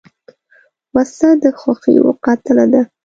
[0.93, 2.81] وسله د خوښیو قاتله ده